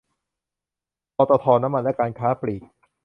[1.17, 2.63] ปตท น้ำมันและการค้าปลีก